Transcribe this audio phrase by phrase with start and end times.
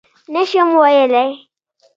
[0.33, 1.29] _نه شم ويلای.